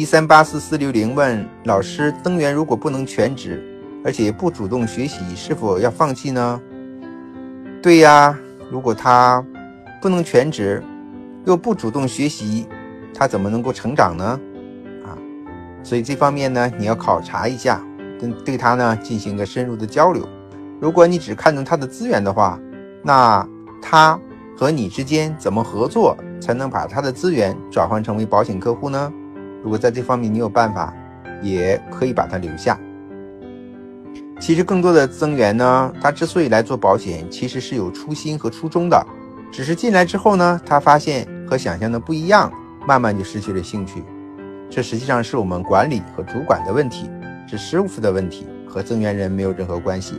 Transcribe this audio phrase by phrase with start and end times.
[0.00, 3.62] 一三八四四六零问老师：增员如果不能全职，
[4.02, 6.58] 而且不主动学习，是否要放弃呢？
[7.82, 8.34] 对呀，
[8.70, 9.44] 如果他
[10.00, 10.82] 不能全职，
[11.44, 12.66] 又不主动学习，
[13.12, 14.40] 他怎么能够成长呢？
[15.04, 15.12] 啊，
[15.82, 17.78] 所以这方面呢，你要考察一下，
[18.18, 20.26] 跟对他呢进行个深入的交流。
[20.80, 22.58] 如果你只看重他的资源的话，
[23.02, 23.46] 那
[23.82, 24.18] 他
[24.56, 29.12] 和你之间怎么合作，才能把他的资源转换成为保险客户呢？
[29.62, 30.92] 如果在这方面你有办法，
[31.42, 32.78] 也可以把他留下。
[34.40, 39.06] 其实更多的增员呢，他之所以来做保险，其实是有初心和初衷的，
[39.52, 42.50] 只是进来之后呢，他发现和想象的不一样，
[42.86, 44.02] 慢慢就失去了兴趣。
[44.70, 47.10] 这实际上是我们管理和主管的问题，
[47.46, 50.14] 是师傅的问题，和增员人没有任何关系。